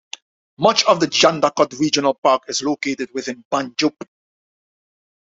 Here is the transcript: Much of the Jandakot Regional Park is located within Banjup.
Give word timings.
Much 0.57 0.83
of 0.85 0.99
the 0.99 1.05
Jandakot 1.05 1.77
Regional 1.79 2.15
Park 2.15 2.45
is 2.47 2.63
located 2.63 3.11
within 3.13 3.45
Banjup. 3.51 3.93